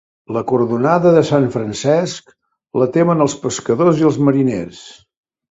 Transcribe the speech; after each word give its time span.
La 0.35 0.41
cordonada 0.51 1.11
de 1.15 1.21
sant 1.29 1.45
Francesc, 1.55 2.33
la 2.85 2.89
temen 2.97 3.23
els 3.27 3.37
pescadors 3.45 4.03
i 4.03 4.09
els 4.11 4.19
mariners. 4.31 4.83